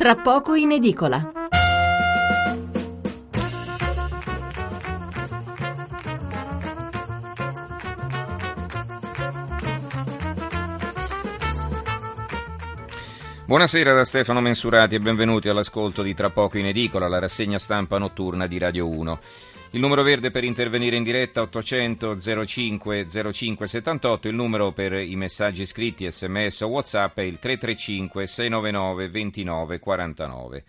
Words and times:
tra 0.00 0.16
poco 0.16 0.54
in 0.54 0.72
edicola. 0.72 1.30
Buonasera 13.44 13.92
da 13.92 14.06
Stefano 14.06 14.40
Mensurati 14.40 14.94
e 14.94 15.00
benvenuti 15.00 15.50
all'ascolto 15.50 16.00
di 16.00 16.14
Tra 16.14 16.30
poco 16.30 16.56
in 16.56 16.64
edicola, 16.64 17.06
la 17.06 17.18
rassegna 17.18 17.58
stampa 17.58 17.98
notturna 17.98 18.46
di 18.46 18.56
Radio 18.56 18.88
1. 18.88 19.20
Il 19.72 19.78
numero 19.78 20.02
verde 20.02 20.32
per 20.32 20.42
intervenire 20.42 20.96
in 20.96 21.04
diretta 21.04 21.42
800 21.42 22.18
05 22.18 23.06
05 23.32 23.66
78, 23.68 24.26
il 24.26 24.34
numero 24.34 24.72
per 24.72 24.94
i 24.94 25.14
messaggi 25.14 25.64
scritti, 25.64 26.10
sms 26.10 26.62
o 26.62 26.66
whatsapp 26.66 27.16
è 27.16 27.22
il 27.22 27.38
335 27.38 28.26
699 28.26 29.08
29 29.08 29.78
49. 29.78 30.64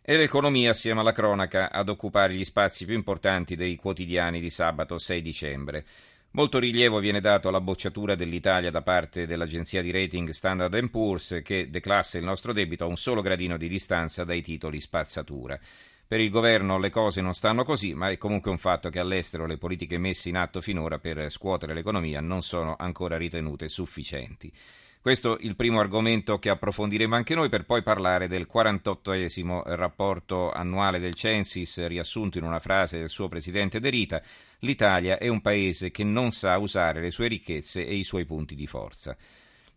E 0.00 0.16
l'economia 0.16 0.70
assieme 0.70 1.00
alla 1.00 1.12
cronaca 1.12 1.70
ad 1.70 1.90
occupare 1.90 2.32
gli 2.32 2.44
spazi 2.44 2.86
più 2.86 2.94
importanti 2.94 3.54
dei 3.54 3.76
quotidiani 3.76 4.40
di 4.40 4.48
sabato 4.48 4.96
6 4.96 5.20
dicembre. 5.20 5.84
Molto 6.30 6.58
rilievo 6.58 7.00
viene 7.00 7.20
dato 7.20 7.48
alla 7.48 7.60
bocciatura 7.60 8.14
dell'Italia 8.14 8.70
da 8.70 8.80
parte 8.80 9.26
dell'agenzia 9.26 9.82
di 9.82 9.90
rating 9.90 10.30
Standard 10.30 10.88
Poor's 10.88 11.40
che 11.42 11.68
declassa 11.68 12.16
il 12.16 12.24
nostro 12.24 12.54
debito 12.54 12.84
a 12.84 12.86
un 12.88 12.96
solo 12.96 13.20
gradino 13.20 13.58
di 13.58 13.68
distanza 13.68 14.24
dai 14.24 14.40
titoli 14.40 14.80
spazzatura. 14.80 15.60
Per 16.08 16.20
il 16.20 16.30
governo 16.30 16.78
le 16.78 16.88
cose 16.88 17.20
non 17.20 17.34
stanno 17.34 17.64
così, 17.64 17.92
ma 17.92 18.08
è 18.08 18.16
comunque 18.16 18.50
un 18.50 18.56
fatto 18.56 18.88
che 18.88 18.98
all'estero 18.98 19.44
le 19.44 19.58
politiche 19.58 19.98
messe 19.98 20.30
in 20.30 20.38
atto 20.38 20.62
finora 20.62 20.98
per 20.98 21.30
scuotere 21.30 21.74
l'economia 21.74 22.22
non 22.22 22.40
sono 22.40 22.76
ancora 22.78 23.18
ritenute 23.18 23.68
sufficienti. 23.68 24.50
Questo 25.02 25.38
è 25.38 25.44
il 25.44 25.54
primo 25.54 25.80
argomento 25.80 26.38
che 26.38 26.48
approfondiremo 26.48 27.14
anche 27.14 27.34
noi 27.34 27.50
per 27.50 27.66
poi 27.66 27.82
parlare 27.82 28.26
del 28.26 28.48
48esimo 28.50 29.60
rapporto 29.66 30.50
annuale 30.50 30.98
del 30.98 31.14
Censis, 31.14 31.86
riassunto 31.86 32.38
in 32.38 32.44
una 32.44 32.58
frase 32.58 32.98
del 32.98 33.10
suo 33.10 33.28
presidente 33.28 33.78
De 33.78 33.90
Rita, 33.90 34.22
l'Italia 34.60 35.18
è 35.18 35.28
un 35.28 35.42
paese 35.42 35.90
che 35.90 36.04
non 36.04 36.32
sa 36.32 36.56
usare 36.56 37.02
le 37.02 37.10
sue 37.10 37.28
ricchezze 37.28 37.86
e 37.86 37.94
i 37.94 38.02
suoi 38.02 38.24
punti 38.24 38.54
di 38.54 38.66
forza. 38.66 39.14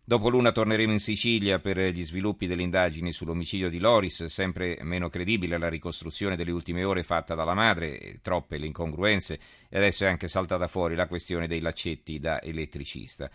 Dopo 0.04 0.28
l'una 0.28 0.50
torneremo 0.50 0.90
in 0.90 0.98
Sicilia 0.98 1.60
per 1.60 1.78
gli 1.78 2.02
sviluppi 2.02 2.48
delle 2.48 2.62
indagini 2.62 3.12
sull'omicidio 3.12 3.70
di 3.70 3.78
Loris, 3.78 4.24
sempre 4.24 4.76
meno 4.82 5.08
credibile 5.08 5.58
la 5.58 5.68
ricostruzione 5.68 6.34
delle 6.34 6.50
ultime 6.50 6.82
ore 6.82 7.04
fatta 7.04 7.36
dalla 7.36 7.54
madre, 7.54 8.18
troppe 8.20 8.58
le 8.58 8.66
incongruenze 8.66 9.38
e 9.68 9.76
adesso 9.76 10.02
è 10.02 10.08
anche 10.08 10.26
saltata 10.26 10.66
fuori 10.66 10.96
la 10.96 11.06
questione 11.06 11.46
dei 11.46 11.60
laccetti 11.60 12.18
da 12.18 12.42
elettricista. 12.42 13.30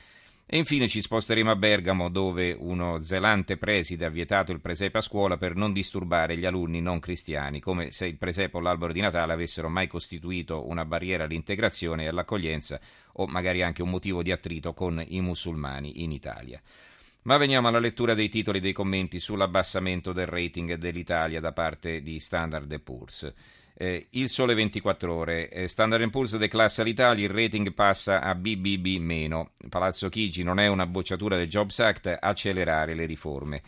E 0.49 0.55
infine 0.55 0.87
ci 0.87 1.01
sposteremo 1.01 1.51
a 1.51 1.57
Bergamo, 1.57 2.07
dove 2.07 2.55
uno 2.57 3.01
zelante 3.01 3.57
preside 3.57 4.05
ha 4.05 4.09
vietato 4.09 4.53
il 4.53 4.61
presepe 4.61 4.99
a 4.99 5.01
scuola 5.01 5.35
per 5.35 5.55
non 5.55 5.73
disturbare 5.73 6.37
gli 6.37 6.45
alunni 6.45 6.79
non 6.79 6.99
cristiani, 6.99 7.59
come 7.59 7.91
se 7.91 8.05
il 8.05 8.15
presepe 8.15 8.55
o 8.55 8.61
l'albero 8.61 8.93
di 8.93 9.01
Natale 9.01 9.33
avessero 9.33 9.67
mai 9.67 9.87
costituito 9.87 10.65
una 10.65 10.85
barriera 10.85 11.25
all'integrazione 11.25 12.05
e 12.05 12.07
all'accoglienza 12.07 12.79
o 13.15 13.27
magari 13.27 13.61
anche 13.61 13.81
un 13.81 13.89
motivo 13.89 14.23
di 14.23 14.31
attrito 14.31 14.71
con 14.71 15.03
i 15.05 15.19
musulmani 15.19 16.01
in 16.01 16.13
Italia. 16.13 16.61
Ma 17.23 17.35
veniamo 17.35 17.67
alla 17.67 17.79
lettura 17.79 18.13
dei 18.13 18.29
titoli 18.29 18.61
dei 18.61 18.71
commenti 18.71 19.19
sull'abbassamento 19.19 20.13
del 20.13 20.27
rating 20.27 20.75
dell'Italia 20.75 21.41
da 21.41 21.51
parte 21.51 22.01
di 22.01 22.21
Standard 22.21 22.79
Poor's. 22.79 23.33
Eh, 23.79 24.07
il 24.11 24.27
Sole 24.27 24.55
24 24.55 25.13
Ore, 25.13 25.49
eh, 25.49 25.67
Standard 25.67 26.09
Poor's 26.09 26.35
declassa 26.37 26.81
l'Italia, 26.81 27.25
il 27.27 27.31
rating 27.31 27.73
passa 27.73 28.21
a 28.21 28.33
BBB-. 28.33 29.69
Palazzo 29.69 30.09
Chigi 30.09 30.41
non 30.41 30.57
è 30.57 30.65
una 30.65 30.87
bocciatura 30.87 31.37
del 31.37 31.47
Jobs 31.47 31.77
Act, 31.77 32.17
accelerare 32.19 32.95
le 32.95 33.05
riforme. 33.05 33.61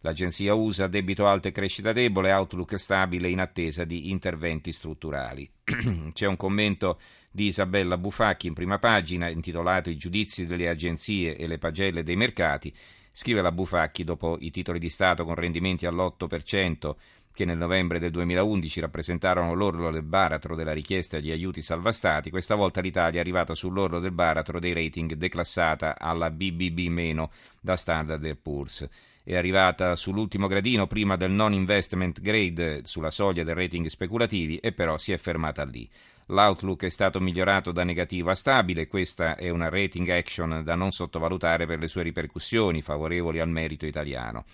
L'agenzia 0.00 0.54
USA 0.54 0.88
debito 0.88 1.28
alto 1.28 1.46
e 1.46 1.52
crescita 1.52 1.92
debole, 1.92 2.32
outlook 2.32 2.76
stabile 2.76 3.30
in 3.30 3.38
attesa 3.38 3.84
di 3.84 4.10
interventi 4.10 4.72
strutturali. 4.72 5.48
C'è 6.12 6.26
un 6.26 6.36
commento 6.36 6.98
di 7.30 7.46
Isabella 7.46 7.96
Bufacchi 7.96 8.48
in 8.48 8.54
prima 8.54 8.80
pagina 8.80 9.28
intitolato 9.28 9.90
I 9.90 9.96
giudizi 9.96 10.44
delle 10.44 10.68
agenzie 10.68 11.36
e 11.36 11.46
le 11.46 11.58
pagelle 11.58 12.02
dei 12.02 12.16
mercati. 12.16 12.74
Scrive 13.12 13.42
la 13.42 13.52
Bufacchi 13.52 14.02
dopo 14.02 14.38
i 14.40 14.50
titoli 14.50 14.80
di 14.80 14.88
Stato 14.88 15.24
con 15.24 15.36
rendimenti 15.36 15.86
all'8% 15.86 16.94
che 17.32 17.44
nel 17.44 17.56
novembre 17.56 17.98
del 17.98 18.10
2011 18.10 18.80
rappresentarono 18.80 19.54
l'orlo 19.54 19.90
del 19.90 20.02
baratro 20.02 20.54
della 20.54 20.72
richiesta 20.72 21.18
di 21.18 21.30
aiuti 21.30 21.62
salvastati, 21.62 22.30
questa 22.30 22.54
volta 22.54 22.80
l'Italia 22.80 23.18
è 23.18 23.20
arrivata 23.22 23.54
sull'orlo 23.54 23.98
del 23.98 24.12
baratro 24.12 24.60
dei 24.60 24.72
rating 24.72 25.14
declassata 25.14 25.98
alla 25.98 26.30
BBB- 26.30 27.28
da 27.60 27.76
Standard 27.76 28.36
Poor's. 28.36 28.88
È 29.24 29.36
arrivata 29.36 29.94
sull'ultimo 29.94 30.48
gradino 30.48 30.86
prima 30.86 31.16
del 31.16 31.30
non 31.30 31.52
investment 31.52 32.20
grade 32.20 32.82
sulla 32.84 33.10
soglia 33.10 33.44
del 33.44 33.54
rating 33.54 33.86
speculativi 33.86 34.58
e 34.58 34.72
però 34.72 34.98
si 34.98 35.12
è 35.12 35.16
fermata 35.16 35.64
lì. 35.64 35.88
L'outlook 36.26 36.84
è 36.84 36.88
stato 36.88 37.20
migliorato 37.20 37.72
da 37.72 37.84
negativo 37.84 38.30
a 38.30 38.34
stabile, 38.34 38.86
questa 38.86 39.36
è 39.36 39.48
una 39.48 39.68
rating 39.68 40.08
action 40.08 40.62
da 40.64 40.74
non 40.74 40.90
sottovalutare 40.90 41.66
per 41.66 41.78
le 41.78 41.88
sue 41.88 42.02
ripercussioni 42.02 42.82
favorevoli 42.82 43.38
al 43.38 43.48
merito 43.48 43.86
italiano. 43.86 44.44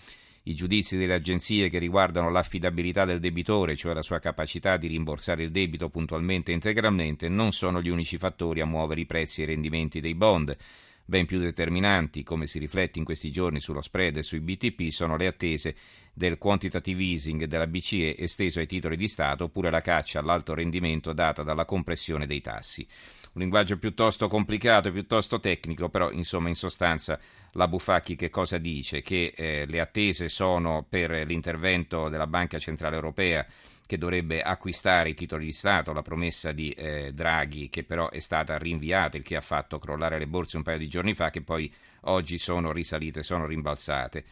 I 0.49 0.55
giudizi 0.55 0.97
delle 0.97 1.13
agenzie 1.13 1.69
che 1.69 1.79
riguardano 1.79 2.31
l'affidabilità 2.31 3.05
del 3.05 3.21
debitore, 3.21 3.77
cioè 3.77 3.93
la 3.93 4.01
sua 4.01 4.19
capacità 4.19 4.79
di 4.79 4.87
rimborsare 4.87 5.43
il 5.43 5.51
debito 5.51 5.91
puntualmente 5.91 6.53
e 6.53 6.55
integralmente, 6.55 7.29
non 7.29 7.53
sono 7.53 7.83
gli 7.83 7.91
unici 7.91 8.17
fattori 8.17 8.63
a 8.63 8.65
muovere 8.65 9.03
i 9.03 9.05
prezzi 9.05 9.43
e 9.43 9.45
i 9.45 9.49
rendimenti 9.49 10.01
dei 10.01 10.15
bond. 10.15 10.57
Ben 11.05 11.27
più 11.27 11.39
determinanti, 11.39 12.23
come 12.23 12.47
si 12.47 12.59
riflette 12.59 12.99
in 12.99 13.05
questi 13.05 13.31
giorni 13.31 13.61
sullo 13.61 13.83
spread 13.83 14.17
e 14.17 14.23
sui 14.23 14.41
BTP, 14.41 14.89
sono 14.89 15.19
le 15.19 15.27
attese 15.27 15.77
del 16.15 16.39
quantitative 16.39 17.03
easing 17.03 17.45
della 17.45 17.67
BCE 17.67 18.17
esteso 18.17 18.59
ai 18.59 18.67
titoli 18.67 18.97
di 18.97 19.07
Stato 19.07 19.45
oppure 19.45 19.69
la 19.71 19.83
caccia 19.83 20.19
all'alto 20.19 20.55
rendimento 20.55 21.13
data 21.13 21.43
dalla 21.43 21.67
compressione 21.67 22.27
dei 22.27 22.41
tassi 22.41 22.87
un 23.33 23.41
linguaggio 23.41 23.79
piuttosto 23.79 24.29
complicato, 24.29 24.91
piuttosto 24.91 25.41
tecnico, 25.41 25.89
però 25.89 26.11
insomma 26.11 26.49
in 26.49 26.55
sostanza 26.55 27.19
la 27.53 27.69
Bufacchi 27.69 28.17
che 28.17 28.31
cosa 28.31 28.59
dice? 28.59 29.01
Che 29.01 29.33
eh, 29.35 29.67
le 29.67 29.81
attese 29.81 30.29
sono 30.29 30.85
per 30.89 31.11
l'intervento 31.27 32.09
della 32.09 32.27
Banca 32.27 32.59
Centrale 32.59 32.97
Europea 32.97 33.47
che 33.89 33.97
dovrebbe 33.97 34.43
acquistare 34.43 35.09
i 35.09 35.15
titoli 35.15 35.47
di 35.47 35.53
Stato, 35.53 35.95
la 35.95 36.03
promessa 36.03 36.53
di 36.53 36.71
eh, 36.73 37.11
Draghi 37.15 37.71
che 37.71 37.85
però 37.85 38.11
è 38.11 38.21
stata 38.21 38.59
rinviata, 38.59 39.17
il 39.17 39.23
che 39.23 39.35
ha 39.35 39.41
fatto 39.41 39.79
crollare 39.79 40.19
le 40.19 40.27
borse 40.27 40.59
un 40.59 40.63
paio 40.63 40.77
di 40.77 40.89
giorni 40.89 41.15
fa, 41.15 41.31
che 41.31 41.41
poi 41.41 41.73
oggi 42.03 42.37
sono 42.37 42.71
risalite, 42.71 43.23
sono 43.23 43.47
rimbalzate. 43.47 44.25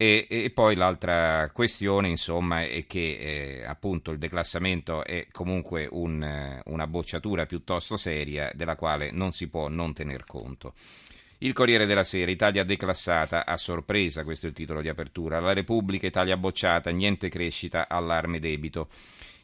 E, 0.00 0.28
e, 0.30 0.50
poi 0.50 0.76
l'altra 0.76 1.50
questione, 1.52 2.06
insomma, 2.06 2.62
è 2.62 2.86
che 2.86 3.18
eh, 3.18 3.64
appunto 3.64 4.12
il 4.12 4.18
declassamento 4.18 5.04
è 5.04 5.26
comunque 5.32 5.88
un, 5.90 6.22
eh, 6.22 6.62
una 6.66 6.86
bocciatura 6.86 7.46
piuttosto 7.46 7.96
seria 7.96 8.52
della 8.54 8.76
quale 8.76 9.10
non 9.10 9.32
si 9.32 9.48
può 9.48 9.66
non 9.66 9.92
tener 9.92 10.24
conto. 10.24 10.74
Il 11.38 11.52
Corriere 11.52 11.84
della 11.84 12.04
Sera, 12.04 12.30
Italia 12.30 12.62
declassata 12.62 13.44
a 13.44 13.56
sorpresa, 13.56 14.22
questo 14.22 14.46
è 14.46 14.50
il 14.50 14.54
titolo 14.54 14.80
di 14.80 14.88
apertura. 14.88 15.40
La 15.40 15.52
Repubblica, 15.52 16.06
Italia 16.06 16.36
bocciata, 16.36 16.90
niente 16.90 17.28
crescita, 17.28 17.88
allarme 17.88 18.38
debito. 18.38 18.90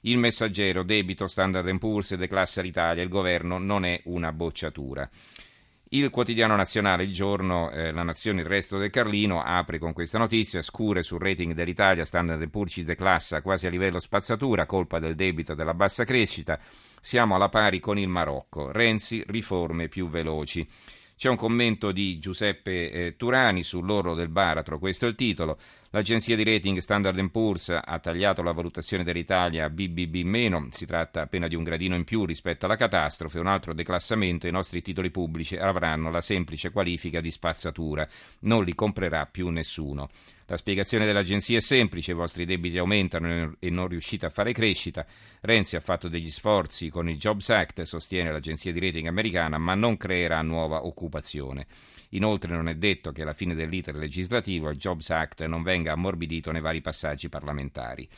Il 0.03 0.19
messaggero, 0.19 0.85
debito, 0.85 1.27
Standard 1.27 1.79
Poor's, 1.79 2.15
declassa 2.15 2.63
l'Italia, 2.63 3.03
il 3.03 3.09
governo 3.09 3.59
non 3.59 3.85
è 3.85 4.01
una 4.05 4.33
bocciatura. 4.33 5.11
Il 5.95 6.11
quotidiano 6.11 6.57
nazionale, 6.57 7.05
il 7.05 7.13
giorno, 7.13 7.71
eh, 7.71 7.93
la 7.93 8.03
nazione, 8.03 8.41
il 8.41 8.49
resto 8.49 8.79
del 8.79 8.91
Carlino, 8.91 9.41
apre 9.41 9.79
con 9.79 9.93
questa 9.93 10.19
notizia, 10.19 10.61
scure 10.61 11.05
sul 11.05 11.21
rating 11.21 11.53
dell'Italia, 11.53 12.05
Standard 12.05 12.49
Poor's 12.51 12.73
ci 12.73 12.83
declassa 12.83 13.41
quasi 13.43 13.69
a 13.69 13.71
livello 13.71 14.01
spazzatura, 14.01 14.67
colpa 14.67 14.99
del 14.99 15.15
debito 15.15 15.53
e 15.53 15.55
della 15.55 15.73
bassa 15.73 16.03
crescita, 16.03 16.59
siamo 17.01 17.37
alla 17.37 17.49
pari 17.49 17.79
con 17.79 17.97
il 17.97 18.09
Marocco, 18.09 18.73
Renzi, 18.73 19.23
riforme 19.29 19.87
più 19.87 20.09
veloci. 20.09 20.69
C'è 21.17 21.29
un 21.29 21.37
commento 21.37 21.93
di 21.93 22.19
Giuseppe 22.19 22.91
eh, 22.91 23.17
Turani 23.17 23.63
sull'oro 23.63 24.15
del 24.15 24.31
baratro, 24.31 24.81
questo 24.81 25.07
è 25.07 25.09
il 25.11 25.15
titolo. 25.15 25.59
L'agenzia 25.95 26.35
di 26.35 26.43
rating 26.43 26.79
Standard 26.79 27.31
Poor's 27.31 27.69
ha 27.69 27.99
tagliato 28.01 28.43
la 28.43 28.51
valutazione 28.51 29.05
dell'Italia 29.05 29.67
a 29.67 29.71
BBB-, 29.71 30.67
si 30.71 30.87
tratta 30.87 31.21
appena 31.21 31.47
di 31.47 31.55
un 31.55 31.63
gradino 31.63 31.95
in 31.95 32.03
più 32.03 32.25
rispetto 32.25 32.67
alla 32.67 32.75
catastrofe, 32.75 33.39
un 33.39 33.47
altro 33.47 33.73
declassamento 33.75 34.49
i 34.49 34.51
nostri 34.51 34.83
titoli 34.83 35.13
pubblici 35.13 35.57
avranno 35.57 36.11
la 36.11 36.21
semplice 36.21 36.73
qualifica 36.73 37.21
di 37.21 37.31
spazzatura, 37.31 38.09
non 38.41 38.65
li 38.65 38.75
comprerà 38.75 39.27
più 39.27 39.51
nessuno. 39.51 40.09
La 40.47 40.57
spiegazione 40.57 41.07
dell'agenzia 41.07 41.59
è 41.59 41.61
semplice, 41.61 42.11
i 42.11 42.15
vostri 42.15 42.45
debiti 42.45 42.77
aumentano 42.77 43.55
e 43.61 43.71
non 43.71 43.87
riuscite 43.87 44.27
a 44.27 44.31
fare 44.31 44.53
crescita. 44.53 45.07
Renzi 45.41 45.77
ha 45.77 45.81
fatto 45.81 46.09
degli 46.09 46.31
sforzi 46.31 46.91
con 46.91 47.09
il 47.09 47.19
Jobs 47.19 47.49
Act, 47.51 47.83
sostiene 47.83 48.33
l'agenzia 48.33 48.73
di 48.73 48.81
rating 48.81 49.07
americana, 49.07 49.59
ma 49.59 49.75
non 49.75 49.97
creerà 49.97 50.43
nuova 50.43 50.85
occupazione. 50.85 51.67
Inoltre 52.15 52.55
non 52.55 52.69
è 52.69 52.75
detto 52.75 53.13
che 53.13 53.23
alla 53.23 53.33
fine 53.33 53.55
dell'iter 53.55 53.95
legislativo 53.95 54.71
il 54.71 54.79
Jobs 54.79 55.11
Act 55.11 55.45
non 55.47 55.63
venga 55.63 55.93
ammorbidito 55.93 56.51
nei 56.51 56.61
vari 56.61 56.81
passaggi 56.81 57.29
parlamentari. 57.29 58.09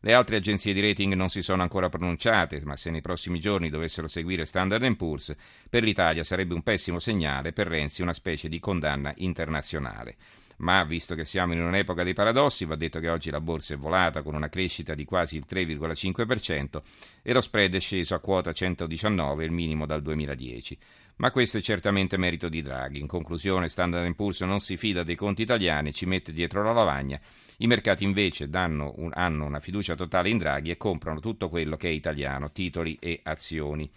Le 0.00 0.12
altre 0.12 0.36
agenzie 0.36 0.72
di 0.72 0.80
rating 0.80 1.14
non 1.14 1.30
si 1.30 1.42
sono 1.42 1.62
ancora 1.62 1.88
pronunciate, 1.88 2.60
ma 2.64 2.76
se 2.76 2.90
nei 2.90 3.00
prossimi 3.00 3.40
giorni 3.40 3.70
dovessero 3.70 4.08
seguire 4.08 4.44
Standard 4.44 4.94
Poor's, 4.94 5.34
per 5.68 5.82
l'Italia 5.82 6.22
sarebbe 6.22 6.54
un 6.54 6.62
pessimo 6.62 6.98
segnale, 6.98 7.52
per 7.52 7.66
Renzi 7.66 8.02
una 8.02 8.12
specie 8.12 8.48
di 8.48 8.60
condanna 8.60 9.12
internazionale. 9.16 10.16
Ma 10.58 10.84
visto 10.84 11.14
che 11.14 11.24
siamo 11.24 11.52
in 11.52 11.62
un'epoca 11.62 12.02
dei 12.02 12.14
paradossi, 12.14 12.64
va 12.64 12.76
detto 12.76 12.98
che 13.00 13.08
oggi 13.08 13.30
la 13.30 13.40
borsa 13.40 13.74
è 13.74 13.76
volata 13.76 14.22
con 14.22 14.34
una 14.34 14.48
crescita 14.48 14.94
di 14.94 15.04
quasi 15.04 15.36
il 15.36 15.44
3,5% 15.48 16.82
e 17.22 17.32
lo 17.32 17.40
spread 17.40 17.74
è 17.74 17.80
sceso 17.80 18.14
a 18.14 18.20
quota 18.20 18.52
119, 18.52 19.44
il 19.44 19.50
minimo 19.50 19.86
dal 19.86 20.02
2010. 20.02 20.78
Ma 21.16 21.30
questo 21.30 21.58
è 21.58 21.62
certamente 21.62 22.18
merito 22.18 22.48
di 22.48 22.60
Draghi. 22.60 23.00
In 23.00 23.06
conclusione, 23.06 23.68
Standard 23.68 24.14
Poor's 24.14 24.42
non 24.42 24.60
si 24.60 24.76
fida 24.76 25.02
dei 25.02 25.14
conti 25.14 25.42
italiani, 25.42 25.94
ci 25.94 26.04
mette 26.04 26.32
dietro 26.32 26.62
la 26.62 26.72
lavagna. 26.72 27.18
I 27.58 27.66
mercati 27.66 28.04
invece 28.04 28.48
un, 28.52 29.10
hanno 29.14 29.46
una 29.46 29.60
fiducia 29.60 29.94
totale 29.94 30.28
in 30.28 30.36
Draghi 30.36 30.70
e 30.70 30.76
comprano 30.76 31.20
tutto 31.20 31.48
quello 31.48 31.76
che 31.76 31.88
è 31.88 31.92
italiano, 31.92 32.52
titoli 32.52 32.98
e 33.00 33.20
azioni. 33.22 33.90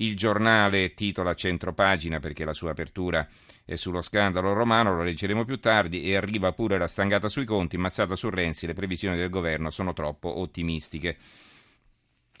Il 0.00 0.16
giornale 0.16 0.94
titola 0.94 1.34
centropagina 1.34 2.20
perché 2.20 2.44
la 2.44 2.52
sua 2.52 2.70
apertura 2.70 3.26
è 3.64 3.74
sullo 3.74 4.00
scandalo 4.00 4.52
romano, 4.52 4.94
lo 4.94 5.02
leggeremo 5.02 5.44
più 5.44 5.58
tardi, 5.58 6.02
e 6.02 6.14
arriva 6.14 6.52
pure 6.52 6.78
la 6.78 6.86
stangata 6.86 7.28
sui 7.28 7.44
conti, 7.44 7.76
mazzata 7.76 8.14
su 8.14 8.30
Renzi, 8.30 8.66
le 8.66 8.74
previsioni 8.74 9.16
del 9.16 9.28
governo 9.28 9.70
sono 9.70 9.92
troppo 9.92 10.38
ottimistiche. 10.38 11.16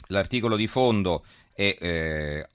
L'articolo 0.06 0.54
di 0.54 0.68
fondo 0.68 1.24
è, 1.52 1.76
eh, 1.80 2.46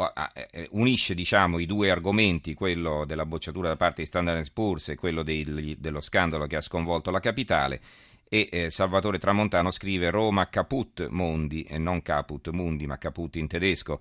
unisce 0.71 1.13
diciamo, 1.13 1.59
i 1.59 1.65
due 1.65 1.91
argomenti, 1.91 2.53
quello 2.53 3.03
della 3.05 3.25
bocciatura 3.25 3.67
da 3.67 3.75
parte 3.75 4.01
di 4.01 4.07
Standard 4.07 4.51
Poor's 4.53 4.87
e 4.87 4.95
quello 4.95 5.21
dei, 5.21 5.75
dello 5.77 5.99
scandalo 5.99 6.47
che 6.47 6.55
ha 6.55 6.61
sconvolto 6.61 7.11
la 7.11 7.19
capitale. 7.19 7.81
E 8.29 8.47
eh, 8.49 8.69
Salvatore 8.69 9.19
Tramontano 9.19 9.69
scrive 9.69 10.09
Roma 10.09 10.47
caput 10.47 11.09
mondi, 11.09 11.63
e 11.63 11.77
non 11.77 12.01
caput 12.01 12.49
mundi, 12.51 12.87
ma 12.87 12.97
caput 12.97 13.35
in 13.35 13.47
tedesco. 13.47 13.99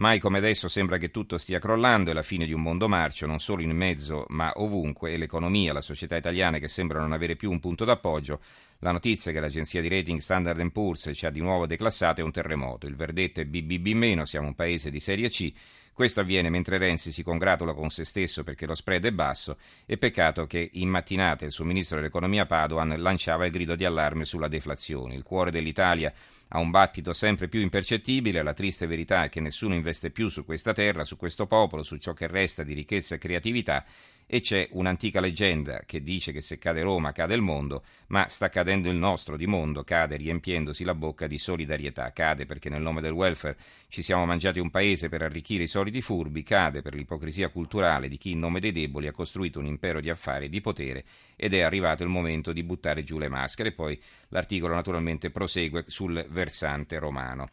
Mai 0.00 0.18
come 0.18 0.38
adesso 0.38 0.66
sembra 0.70 0.96
che 0.96 1.10
tutto 1.10 1.36
stia 1.36 1.58
crollando, 1.58 2.10
è 2.10 2.14
la 2.14 2.22
fine 2.22 2.46
di 2.46 2.54
un 2.54 2.62
mondo 2.62 2.88
marcio, 2.88 3.26
non 3.26 3.38
solo 3.38 3.60
in 3.60 3.76
mezzo 3.76 4.24
ma 4.28 4.50
ovunque, 4.54 5.12
e 5.12 5.18
l'economia, 5.18 5.74
la 5.74 5.82
società 5.82 6.16
italiana 6.16 6.56
che 6.56 6.68
sembrano 6.68 7.04
non 7.04 7.12
avere 7.12 7.36
più 7.36 7.50
un 7.50 7.60
punto 7.60 7.84
d'appoggio. 7.84 8.40
La 8.78 8.92
notizia 8.92 9.30
che 9.30 9.40
l'agenzia 9.40 9.82
di 9.82 9.88
rating 9.88 10.18
Standard 10.20 10.66
Poor's 10.72 11.10
ci 11.12 11.26
ha 11.26 11.30
di 11.30 11.40
nuovo 11.40 11.66
declassato 11.66 12.22
è 12.22 12.24
un 12.24 12.32
terremoto. 12.32 12.86
Il 12.86 12.96
verdetto 12.96 13.42
è 13.42 13.44
BBB-, 13.44 14.22
siamo 14.22 14.46
un 14.46 14.54
paese 14.54 14.90
di 14.90 15.00
serie 15.00 15.28
C. 15.28 15.52
Questo 15.92 16.20
avviene 16.20 16.48
mentre 16.48 16.78
Renzi 16.78 17.12
si 17.12 17.22
congratula 17.22 17.74
con 17.74 17.90
se 17.90 18.06
stesso 18.06 18.42
perché 18.42 18.64
lo 18.64 18.74
spread 18.74 19.04
è 19.04 19.12
basso 19.12 19.58
e 19.84 19.98
peccato 19.98 20.46
che 20.46 20.66
in 20.72 20.88
mattinata 20.88 21.44
il 21.44 21.52
suo 21.52 21.66
ministro 21.66 21.96
dell'economia 21.96 22.46
Padoan 22.46 22.94
lanciava 22.96 23.44
il 23.44 23.52
grido 23.52 23.74
di 23.74 23.84
allarme 23.84 24.24
sulla 24.24 24.48
deflazione. 24.48 25.14
Il 25.14 25.24
cuore 25.24 25.50
dell'Italia 25.50 26.10
ha 26.52 26.58
un 26.58 26.70
battito 26.70 27.12
sempre 27.12 27.48
più 27.48 27.60
impercettibile, 27.60 28.42
la 28.42 28.54
triste 28.54 28.86
verità 28.86 29.24
è 29.24 29.28
che 29.28 29.40
nessuno 29.40 29.74
investe 29.74 30.10
più 30.10 30.28
su 30.28 30.44
questa 30.44 30.72
terra, 30.72 31.04
su 31.04 31.16
questo 31.16 31.46
popolo, 31.46 31.82
su 31.82 31.96
ciò 31.98 32.12
che 32.12 32.26
resta 32.26 32.62
di 32.62 32.74
ricchezza 32.74 33.14
e 33.14 33.18
creatività 33.18 33.84
e 34.32 34.40
c'è 34.42 34.68
un'antica 34.70 35.18
leggenda 35.18 35.82
che 35.84 36.04
dice 36.04 36.30
che 36.30 36.40
se 36.40 36.56
cade 36.56 36.82
Roma 36.82 37.10
cade 37.10 37.34
il 37.34 37.40
mondo, 37.40 37.82
ma 38.10 38.28
sta 38.28 38.48
cadendo 38.48 38.88
il 38.88 38.94
nostro 38.94 39.36
di 39.36 39.48
mondo, 39.48 39.82
cade 39.82 40.14
riempiendosi 40.14 40.84
la 40.84 40.94
bocca 40.94 41.26
di 41.26 41.36
solidarietà, 41.36 42.12
cade 42.12 42.46
perché 42.46 42.68
nel 42.68 42.80
nome 42.80 43.00
del 43.00 43.10
welfare 43.10 43.56
ci 43.88 44.02
siamo 44.02 44.24
mangiati 44.26 44.60
un 44.60 44.70
paese 44.70 45.08
per 45.08 45.22
arricchire 45.22 45.64
i 45.64 45.66
soliti 45.66 46.00
furbi, 46.00 46.44
cade 46.44 46.80
per 46.80 46.94
l'ipocrisia 46.94 47.48
culturale 47.48 48.06
di 48.06 48.18
chi 48.18 48.30
in 48.30 48.38
nome 48.38 48.60
dei 48.60 48.70
deboli 48.70 49.08
ha 49.08 49.12
costruito 49.12 49.58
un 49.58 49.66
impero 49.66 50.00
di 50.00 50.10
affari 50.10 50.44
e 50.44 50.48
di 50.48 50.60
potere 50.60 51.04
ed 51.34 51.52
è 51.52 51.62
arrivato 51.62 52.04
il 52.04 52.08
momento 52.08 52.52
di 52.52 52.62
buttare 52.62 53.02
giù 53.02 53.18
le 53.18 53.28
maschere. 53.28 53.72
Poi 53.72 54.00
l'articolo 54.28 54.74
naturalmente 54.74 55.30
prosegue 55.30 55.86
sul 55.88 56.24
versante 56.30 57.00
romano. 57.00 57.48